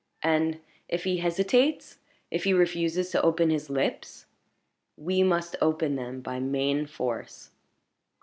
"And 0.23 0.59
if 0.89 1.03
he 1.03 1.17
hesitates 1.17 1.99
if 2.31 2.43
he 2.45 2.53
refuses 2.53 3.11
to 3.11 3.21
open 3.21 3.51
his 3.51 3.69
lips?" 3.69 4.25
"We 4.97 5.21
must 5.21 5.55
open 5.61 5.95
them 5.95 6.21
by 6.21 6.39
main 6.39 6.87
force." 6.87 7.51